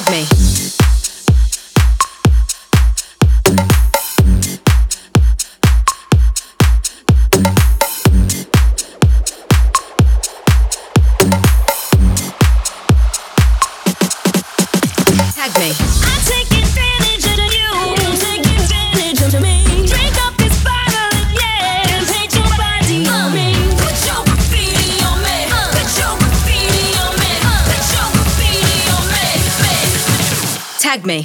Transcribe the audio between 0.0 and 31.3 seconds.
tag me. Tag me.